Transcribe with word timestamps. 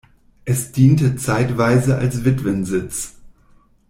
Es 0.45 0.71
diente 0.71 1.15
zeitweise 1.15 1.95
als 1.99 2.25
Witwensitz. 2.25 3.19